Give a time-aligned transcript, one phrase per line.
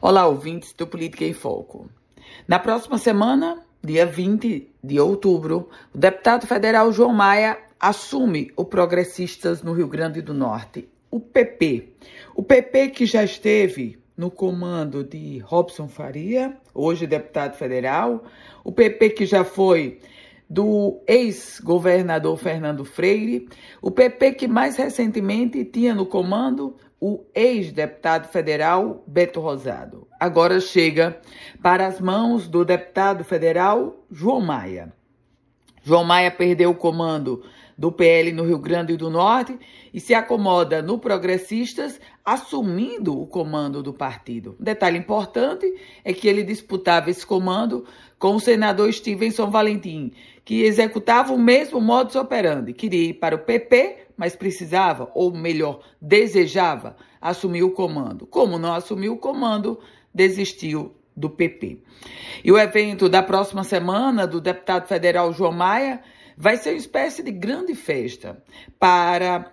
[0.00, 1.90] Olá, ouvintes do Política em Foco.
[2.46, 9.60] Na próxima semana, dia 20 de outubro, o deputado federal João Maia assume o Progressistas
[9.60, 11.94] no Rio Grande do Norte, o PP.
[12.32, 18.22] O PP que já esteve no comando de Robson Faria, hoje deputado federal,
[18.62, 19.98] o PP que já foi
[20.48, 23.48] do ex-governador Fernando Freire,
[23.82, 30.08] o PP que mais recentemente tinha no comando o ex-deputado federal Beto Rosado.
[30.18, 31.20] Agora chega
[31.62, 34.92] para as mãos do deputado federal João Maia.
[35.82, 37.44] João Maia perdeu o comando
[37.78, 39.56] do PL no Rio Grande do Norte
[39.94, 44.56] e se acomoda no Progressistas, assumindo o comando do partido.
[44.58, 45.72] detalhe importante
[46.04, 47.84] é que ele disputava esse comando
[48.18, 50.10] com o senador Stevenson Valentim,
[50.44, 55.80] que executava o mesmo modus operandi, queria ir para o PP, mas precisava, ou melhor,
[56.02, 58.26] desejava assumir o comando.
[58.26, 59.78] Como não assumiu o comando,
[60.12, 61.78] desistiu do PP.
[62.42, 66.00] E o evento da próxima semana do deputado federal João Maia
[66.38, 68.40] vai ser uma espécie de grande festa
[68.78, 69.52] para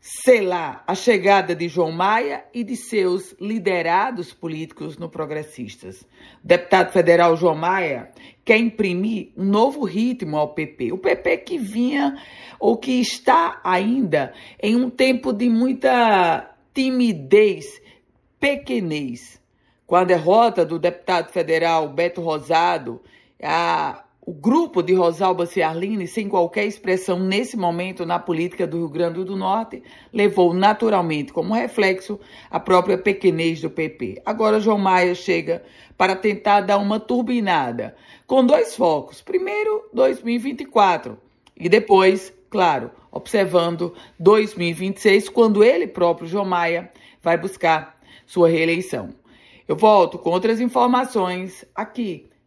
[0.00, 6.00] selar a chegada de João Maia e de seus liderados políticos no Progressistas.
[6.42, 8.10] O deputado federal João Maia
[8.46, 10.90] quer imprimir um novo ritmo ao PP.
[10.92, 12.16] O PP que vinha
[12.58, 17.80] ou que está ainda em um tempo de muita timidez,
[18.40, 19.40] pequenez.
[19.86, 23.02] Com a derrota do deputado federal Beto Rosado,
[23.40, 28.88] a o grupo de Rosalba Ciarline, sem qualquer expressão nesse momento na política do Rio
[28.88, 34.22] Grande do Norte, levou naturalmente como reflexo a própria pequenez do PP.
[34.24, 35.64] Agora João Maia chega
[35.98, 39.20] para tentar dar uma turbinada, com dois focos.
[39.20, 41.18] Primeiro, 2024
[41.56, 49.08] e depois, claro, observando 2026, quando ele próprio, João Maia, vai buscar sua reeleição.
[49.66, 52.30] Eu volto com outras informações aqui